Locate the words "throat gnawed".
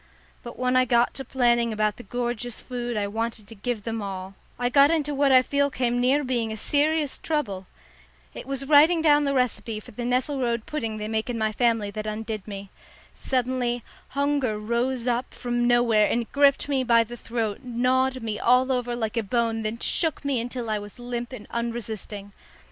17.15-18.23